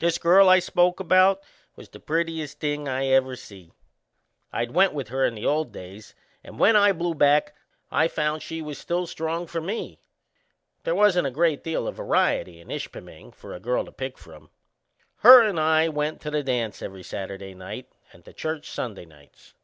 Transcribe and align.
This 0.00 0.18
girl 0.18 0.48
I 0.48 0.58
spoke 0.58 0.98
about 0.98 1.40
was 1.76 1.88
the 1.88 2.00
prettiest 2.00 2.58
thing 2.58 2.88
I 2.88 3.06
ever 3.06 3.36
see. 3.36 3.70
I'd 4.52 4.72
went 4.72 4.92
with 4.92 5.10
her 5.10 5.24
in 5.24 5.36
the 5.36 5.46
old 5.46 5.70
days, 5.70 6.12
and 6.42 6.58
when 6.58 6.74
I 6.74 6.90
blew 6.90 7.14
back 7.14 7.54
I 7.88 8.08
found 8.08 8.42
she 8.42 8.60
was 8.60 8.78
still 8.78 9.06
strong 9.06 9.46
for 9.46 9.60
me. 9.60 10.00
They 10.82 10.90
wasn't 10.90 11.28
a 11.28 11.30
great 11.30 11.62
deal 11.62 11.86
o' 11.86 11.92
variety 11.92 12.58
in 12.60 12.68
Ishpeming 12.72 13.30
for 13.32 13.54
a 13.54 13.60
girl 13.60 13.84
to 13.84 13.92
pick 13.92 14.18
from. 14.18 14.50
Her 15.18 15.42
and 15.44 15.60
I 15.60 15.88
went 15.88 16.20
to 16.22 16.32
the 16.32 16.42
dance 16.42 16.82
every 16.82 17.04
Saturday 17.04 17.54
night 17.54 17.92
and 18.12 18.24
to 18.24 18.32
church 18.32 18.68
Sunday 18.68 19.04
nights. 19.06 19.54